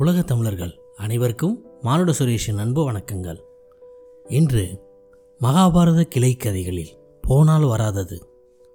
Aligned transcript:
உலக 0.00 0.22
தமிழர்கள் 0.22 0.80
அனைவருக்கும் 0.96 1.64
மானுட 1.80 2.12
சுரேஷின் 2.18 2.56
அன்பு 2.56 2.92
வணக்கங்கள். 2.92 3.38
இன்று 4.28 4.82
மகாபாரத 5.40 6.02
கிளை 6.02 6.36
கதைகளில் 6.36 6.98
போனால் 7.22 7.62
வராதது. 7.62 8.28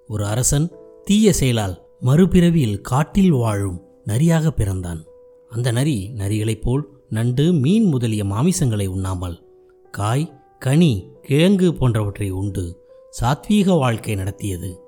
ஒரு 0.08 0.26
அரசன் 0.26 0.72
தீய 1.04 1.34
செயலால் 1.34 1.88
மறுபிறவியில் 2.02 2.82
காட்டில் 2.82 3.32
வாழும் 3.32 3.84
நரியாக 4.06 4.50
பிறந்தான். 4.50 5.04
அந்த 5.50 5.72
நரி 5.72 6.12
நரிகளைப் 6.18 6.62
போல் 6.62 6.90
நண்டு 7.10 7.54
மீன் 7.54 7.86
முதலிய 7.86 8.24
மாமிசங்களை 8.24 8.88
உண்ணாமல் 8.88 9.48
காய் 9.92 10.42
கனி 10.60 11.12
கிழங்கு 11.22 11.74
போன்றவற்றை 11.74 12.30
உண்டு 12.30 12.86
சாத்வீக 13.22 13.78
வாழ்க்கை 13.78 14.16
நடத்தியது. 14.16 14.80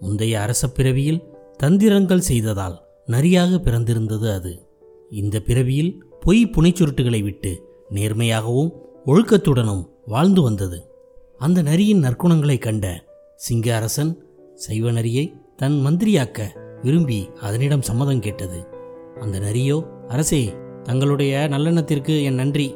முந்தைய 0.00 0.40
அரச 0.40 0.68
பிறவியில் 0.68 1.24
தந்திரங்கள் 1.56 2.28
செய்ததால் 2.30 2.84
நரியாக 3.06 3.58
பிறந்திருந்தது 3.58 4.32
அது. 4.32 4.67
இந்த 5.10 5.40
பிறவியில் 5.40 6.04
பொய் 6.20 6.50
புனைச்சுருட்டுகளை 6.56 7.22
விட்டு 7.22 7.62
நேர்மையாகவும் 7.94 8.70
ஒழுக்கத்துடனும் 9.06 9.88
வாழ்ந்து 10.06 10.42
வந்தது. 10.42 10.90
அந்த 11.38 11.62
நரியின் 11.62 12.02
நற்குணங்களைக் 12.02 12.58
கண்ட 12.58 13.04
சிங்க 13.34 13.76
அரசன் 13.76 14.22
சைவ 14.54 14.90
நரியை 14.90 15.34
தன் 15.56 15.72
மந்திரியாக்க 15.72 16.42
விரும்பி 16.82 17.28
அதனிடம் 17.40 17.82
சம்மதம் 17.82 18.20
கேட்டது. 18.20 18.66
அந்த 19.20 19.40
நரியோ 19.40 19.82
அரசே 20.08 20.54
தங்களுடைய 20.82 21.48
நல்லெண்ணத்திற்கு 21.50 22.22
என் 22.22 22.34
நன்றி. 22.34 22.74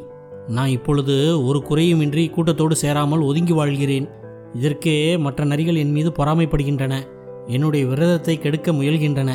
நான் 0.49 0.69
இப்பொழுது 0.69 1.45
ஒரு 1.45 1.59
குறையுமின்றி 1.59 2.31
கூட்டத்தோடு 2.31 2.77
சேராமல் 2.77 3.21
ஒதுங்கி 3.21 3.53
வாழ்கிறேன். 3.53 4.09
இதற்கே 4.55 5.17
மற்ற 5.17 5.45
நரிகள் 5.45 5.77
என் 5.77 5.91
மீது 5.91 6.11
பொறாமைப்படுகின்றன. 6.11 7.03
என்னுடைய 7.47 7.87
விரதத்தை 7.87 8.39
கெடுக்க 8.39 8.73
முயல்கின்றன. 8.73 9.33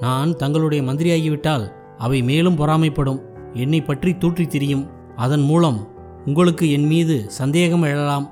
நான் 0.00 0.36
தங்களுடைய 0.36 0.92
மந்திரியாகிவிட்டால் 0.92 1.80
அவை 2.02 2.18
மேலும் 2.22 2.58
பொறாமைப்படும். 2.58 3.20
என்னை 3.54 3.80
பற்றி 3.82 4.10
தூற்றித் 4.12 4.52
திரியும். 4.54 4.84
அதன் 5.16 5.42
மூலம் 5.42 5.78
உங்களுக்கு 6.26 6.64
என் 6.70 6.86
மீது 6.86 7.16
சந்தேகம் 7.30 7.82
எழலாம். 7.82 8.26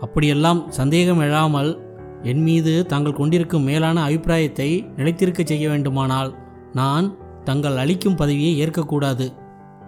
அப்படியெல்லாம் 0.00 0.60
சந்தேகம் 0.70 1.20
எழாமல் 1.20 1.70
என் 2.22 2.42
மீது 2.42 2.72
தாங்கள் 2.86 3.12
கொண்டிருக்கும் 3.12 3.62
மேலான 3.62 4.02
அபிப்பிராயத்தை 4.02 4.68
நிலைத்திருக்க 4.96 5.42
செய்ய 5.44 5.68
வேண்டுமானால் 5.68 6.30
நான் 6.72 7.06
தங்கள் 7.44 7.76
அளிக்கும் 7.76 8.16
பதவியை 8.16 8.52
ஏற்கக்கூடாது. 8.58 9.26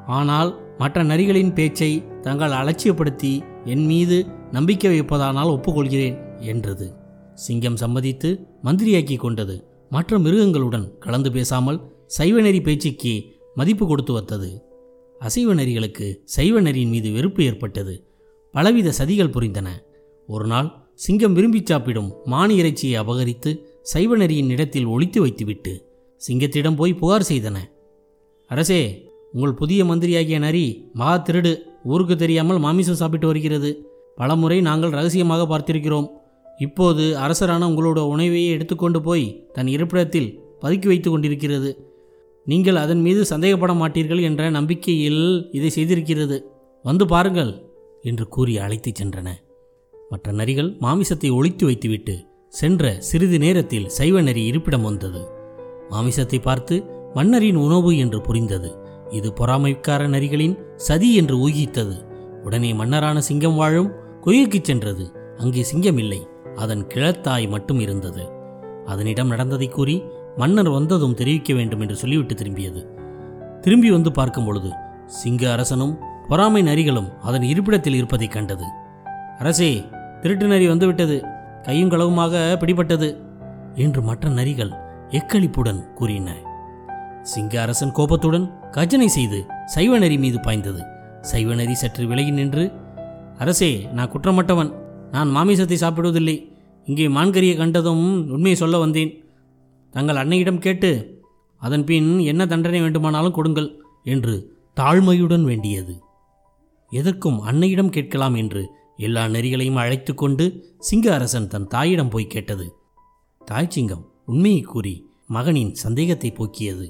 ஆனால் 0.06 0.50
மற்ற 0.78 1.04
நரிகளின் 1.04 1.52
பேச்சை 1.52 1.90
தங்கள் 2.22 2.56
அலட்சியப்படுத்தி 2.60 3.32
என் 3.64 3.86
மீது 3.86 4.16
நம்பிக்கை 4.52 4.90
வைப்பதானால் 4.90 5.54
ஒப்புக்கொள்கிறேன் 5.54 6.18
என்றது. 6.40 6.86
சிங்கம் 7.34 7.76
சம்மதித்து 7.76 8.30
மந்திரியாக்கி 8.64 9.16
கொண்டது. 9.16 9.56
மற்ற 9.90 10.18
மிருகங்களுடன் 10.18 10.86
கலந்து 10.98 11.32
பேசாமல் 11.32 11.78
சைவ 12.10 12.40
நெறி 12.40 12.60
பேச்சுக்கு 12.60 13.12
மதிப்பு 13.54 13.84
கொடுத்து 13.86 14.12
வந்தது 14.12 14.50
அசைவ 15.20 15.54
நெறிகளுக்கு 15.54 16.06
சைவ 16.24 16.60
நெறியின் 16.60 16.92
மீது 16.94 17.08
வெறுப்பு 17.12 17.44
ஏற்பட்டது. 17.44 17.94
பலவித 18.54 18.92
சதிகள் 18.98 19.34
புரிந்தன. 19.34 19.68
ஒரு 20.28 20.46
நாள் 20.46 20.68
சிங்கம் 20.94 21.32
விரும்பி 21.32 21.60
சாப்பிடும் 21.62 22.10
மானி 22.24 22.54
இறைச்சியை 22.60 22.96
அபகரித்து 23.02 23.50
சைவ 23.92 24.16
நெறியின் 24.16 24.50
இடத்தில் 24.50 24.86
ஒளித்து 24.86 25.20
வைத்துவிட்டு 25.20 25.72
சிங்கத்திடம் 26.20 26.76
போய் 26.76 26.94
புகார் 26.94 27.28
செய்தன. 27.30 27.56
அரசே 28.50 28.82
உங்கள் 29.32 29.54
புதிய 29.54 29.80
மந்திரியாகிய 29.84 30.38
நரி 30.38 30.66
மகா 30.94 31.16
திருடு 31.16 31.52
ஊருக்கு 31.84 32.16
தெரியாமல் 32.16 32.58
மாமிசம் 32.58 33.00
சாப்பிட்டு 33.00 33.26
வருகிறது. 33.26 33.70
பலமுறை 34.16 34.60
நாங்கள் 34.60 34.90
ரகசியமாக 34.90 35.42
பார்த்திருக்கிறோம். 35.44 36.08
இப்போது 36.58 37.04
அரசரான 37.18 37.68
உங்களோட 37.70 38.00
உணவையே 38.12 38.50
எடுத்துக்கொண்டு 38.50 39.00
போய் 39.02 39.26
தன் 39.52 39.66
இருப்பிடத்தில் 39.66 40.30
பதுக்கி 40.62 40.86
வைத்து 40.86 41.08
கொண்டிருக்கிறது. 41.10 41.70
நீங்கள் 42.44 42.76
அதன் 42.76 43.00
மீது 43.00 43.24
சந்தேகப்பட 43.24 43.72
மாட்டீர்கள் 43.72 44.22
என்ற 44.22 44.50
நம்பிக்கையில் 44.50 45.48
இதை 45.52 45.70
செய்திருக்கிறது. 45.74 46.42
வந்து 46.82 47.06
பாருங்கள் 47.06 47.64
என்று 48.02 48.28
கூறி 48.28 48.58
அழைத்துச் 48.58 49.02
சென்றன. 49.02 49.28
மற்ற 50.08 50.32
நரிகள் 50.32 50.78
மாமிசத்தை 50.78 51.32
ஒழித்து 51.32 51.64
வைத்துவிட்டு 51.64 52.26
சென்ற 52.48 53.00
சிறிது 53.00 53.38
நேரத்தில் 53.38 53.88
சைவ 53.88 54.20
நரி 54.20 54.44
இருப்பிடம் 54.44 54.82
வந்தது. 54.82 55.28
மாமிசத்தை 55.90 56.40
பார்த்து 56.40 56.84
மன்னரின் 57.14 57.56
உணவு 57.56 57.96
என்று 57.96 58.20
புரிந்தது. 58.20 58.76
இது 59.08 59.32
பொறாமைக்கார 59.32 60.08
நரிகளின் 60.08 60.58
சதி 60.76 61.14
என்று 61.14 61.48
ஊகித்தது. 61.48 62.02
உடனே 62.44 62.72
மன்னரான 62.72 63.20
சிங்கம் 63.20 63.56
வாழும் 63.56 63.92
குகைக்குச் 64.24 64.64
சென்றது. 64.64 65.12
அங்கே 65.36 65.62
சிங்கம் 65.62 65.98
இல்லை 65.98 66.26
அதன் 66.54 66.86
கிழத்தாய் 66.86 67.48
மட்டும் 67.48 67.80
இருந்தது. 67.80 68.28
அதனிடம் 68.84 69.28
நடந்ததை 69.28 69.68
கூறி 69.68 70.02
மன்னர் 70.36 70.68
வந்ததும் 70.68 71.14
தெரிவிக்க 71.14 71.54
வேண்டும் 71.54 71.80
என்று 71.80 71.96
சொல்லிவிட்டு 71.96 72.34
திரும்பியது. 72.34 72.86
திரும்பி 73.60 73.90
வந்து 73.90 74.12
பார்க்கும் 74.12 74.44
பொழுது 74.44 74.70
சிங்க 75.06 75.52
அரசனும் 75.52 75.98
பொறாமை 76.28 76.62
நரிகளும் 76.62 77.20
அதன் 77.22 77.42
இருப்பிடத்தில் 77.42 77.94
இருப்பதைக் 77.94 78.32
கண்டது. 78.32 78.64
அரசே 79.38 79.84
திருட்டு 80.20 80.46
நரி 80.46 80.68
வந்துவிட்டது. 80.68 81.24
கையும் 81.62 81.90
களவுமாக 81.90 82.56
பிடிபட்டது 82.60 83.16
என்று 83.74 84.02
மற்ற 84.02 84.28
நரிகள் 84.28 84.72
எக்களிப்புடன் 85.08 85.92
கூறின. 85.92 86.34
சிங்க 87.22 87.60
அரசன் 87.60 87.92
கோபத்துடன் 87.92 88.52
கஜனை 88.70 89.06
செய்து 89.06 89.46
சைவ 89.66 89.98
நரி 89.98 90.18
மீது 90.18 90.40
பாய்ந்தது. 90.40 90.82
சைவ 91.20 91.54
நரி 91.54 91.74
சற்று 91.74 92.06
விலகி 92.06 92.30
நின்று 92.30 92.72
அரசே 93.38 93.88
நான் 93.92 94.10
குற்றமட்டவன் 94.10 94.72
நான் 95.10 95.36
மாமிசத்தை 95.36 95.76
சாப்பிடுவதில்லை. 95.80 96.52
இங்கே 96.84 97.06
மான்கரியை 97.08 97.56
கண்டதும் 97.56 98.30
உண்மையை 98.30 98.54
சொல்ல 98.54 98.78
வந்தேன். 98.78 99.23
தங்கள் 99.94 100.20
அன்னையிடம் 100.22 100.58
கேட்டு 100.58 100.90
அதன் 101.62 101.84
பின் 101.84 102.08
என்ன 102.30 102.42
தண்டனை 102.46 102.80
வேண்டுமானாலும் 102.80 103.36
கொடுங்கள் 103.38 103.68
என்று 104.04 104.34
தாழ்மையுடன் 104.76 105.44
வேண்டியது. 105.44 105.94
எதற்கும் 106.90 107.38
அன்னையிடம் 107.40 107.94
கேட்கலாம் 107.96 108.34
என்று 108.34 108.62
எல்லா 108.96 109.22
நெறிகளையும் 109.26 109.80
அழைத்து 109.82 110.12
கொண்டு 110.14 110.44
சிங்க 110.78 111.06
அரசன் 111.14 111.48
தன் 111.48 111.66
தாயிடம் 111.66 112.08
போய் 112.08 112.32
கேட்டது. 112.34 112.66
தாய் 113.40 113.70
சிங்கம் 113.70 114.04
உண்மையை 114.26 114.60
கூறி 114.60 114.94
மகனின் 115.26 115.72
சந்தேகத்தை 115.74 116.30
போக்கியது. 116.30 116.86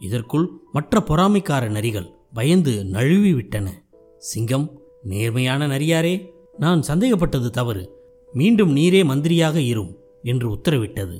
இதற்குள் 0.00 0.46
மற்ற 0.72 1.00
பொறாமைக்கார 1.00 1.64
நரிகள் 1.68 2.08
பயந்து 2.34 2.74
நழுவி 2.84 3.32
விட்டன. 3.34 3.66
சிங்கம் 4.18 4.66
நேர்மையான 5.02 5.66
நரியாரே 5.66 6.14
நான் 6.58 6.82
சந்தேகப்பட்டது 6.82 7.50
தவறு. 7.50 7.82
மீண்டும் 8.32 8.72
நீரே 8.76 9.02
மந்திரியாக 9.04 9.56
இரும் 9.72 9.92
என்று 10.22 10.46
உத்தரவிட்டது. 10.54 11.16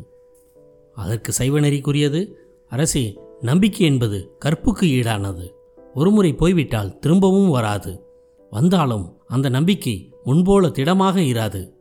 அதற்கு 0.95 1.33
சைவநெறி 1.39 1.81
கூறியது 1.81 2.39
அரசே 2.69 3.21
நம்பிக்கை 3.41 3.87
என்பது 3.87 4.37
கற்புக்கு 4.39 4.87
ஈடானது. 4.87 5.47
ஒருமுறை 5.95 6.33
போய்விட்டால் 6.33 6.99
திரும்பவும் 6.99 7.51
வராது. 7.51 8.07
வந்தாலும் 8.51 9.19
அந்த 9.27 9.49
நம்பிக்கை 9.49 10.13
முன்போல 10.27 10.71
திடமாக 10.71 11.21
இராது. 11.21 11.73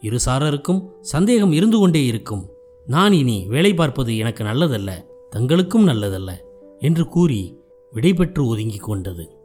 இரு 0.00 0.18
சாரருக்கும் 0.26 0.86
சந்தேகம் 1.00 1.52
இருந்து 1.52 1.78
கொண்டே 1.78 2.06
இருக்கும். 2.06 2.50
நான் 2.86 3.12
இனி 3.12 3.46
வேலை 3.48 3.74
பார்ப்பது 3.74 4.16
எனக்கு 4.16 4.44
நல்லதல்ல 4.44 4.90
தங்களுக்கும் 5.36 5.88
நல்லதல்ல 5.88 6.30
என்று 6.78 7.08
கூறி 7.08 7.58
விடைபெற்று 7.92 8.46
ஒதுங்கிக் 8.46 8.82
கொண்டது. 8.82 9.38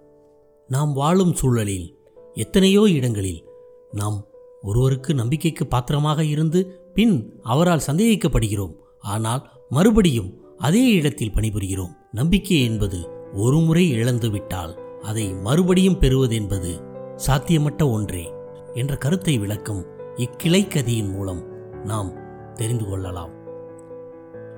நாம் 0.67 0.93
வாழும் 0.93 1.33
சூழலில் 1.33 1.97
எத்தனையோ 2.33 2.81
இடங்களில் 2.89 3.43
நாம் 3.91 4.25
ஒருவருக்கு 4.61 5.13
நம்பிக்கைக்கு 5.13 5.67
பாத்திரமாக 5.67 6.23
இருந்து 6.25 6.81
பின் 6.93 7.39
அவரால் 7.41 7.87
சந்தேகிக்கப்படுகிறோம். 7.87 8.75
ஆனால் 9.05 9.49
மறுபடியும் 9.69 10.33
அதே 10.57 10.91
இடத்தில் 10.91 11.31
பணிபுரிகிறோம். 11.35 11.95
நம்பிக்கை 12.11 12.63
என்பது 12.63 13.09
ஒரு 13.33 13.57
முறை 13.57 13.89
இழந்துவிட்டால் 13.89 14.99
அதை 15.01 15.33
மறுபடியும் 15.33 15.99
பெறுவதென்பது 15.99 16.83
சாத்தியமட்ட 17.27 17.27
சாத்தியமற்ற 17.27 17.91
ஒன்றே 17.91 18.33
என்ற 18.73 18.97
கருத்தை 18.97 19.38
விளக்கும் 19.38 19.85
இக்கிளை 20.16 20.67
கதியின் 20.67 21.11
மூலம் 21.11 21.43
நாம் 21.83 22.11
தெரிந்து 22.53 22.85
கொள்ளலாம். 22.85 23.29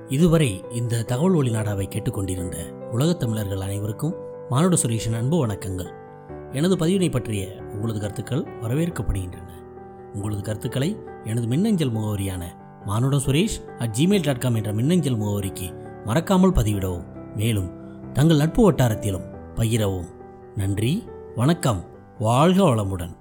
இதுவரை 0.08 0.64
இந்த 0.70 1.02
தகவல் 1.02 1.34
ஒளி 1.34 1.50
நாடாவை 1.50 1.88
கேட்டுக்கொண்டிருந்த 1.88 2.56
உலகத் 2.92 3.18
தமிழர்கள் 3.18 3.60
அனைவருக்கும் 3.60 4.14
மானுட 4.48 4.76
சுரேஷன் 4.82 5.16
அன்பு 5.16 5.46
வணக்கங்கள். 5.46 5.92
எனது 6.52 6.76
பதிவினை 6.76 7.10
பற்றிய 7.10 7.62
உங்களது 7.72 8.00
கருத்துக்கள் 8.00 8.44
வரவேற்கப்படுகின்றன. 8.60 9.50
உங்களது 10.14 10.42
கருத்துக்களை 10.42 10.96
எனது 11.24 11.46
மின்னஞ்சல் 11.46 11.92
முகவரியான 11.92 12.44
மானுட 12.88 13.16
Suresh 13.16 13.56
at 13.78 13.94
Gmail 13.98 14.22
dot 14.22 14.38
com 14.38 14.54
என்ற 14.54 14.72
மின்னஞ்சல் 14.72 15.18
முகவரிக்கு 15.18 15.66
மறக்காமல் 16.04 16.52
பதிவிடவும். 16.52 17.04
மேலும் 17.36 17.68
தங்கள் 18.12 18.36
நட்பு 18.36 18.72
வட்டாரத்திலும் 18.72 19.26
பகிரவும். 19.54 20.08
நன்றி 20.54 21.04
வணக்கம் 21.36 21.84
வாழ்க 22.18 22.62
வளமுடன். 22.62 23.17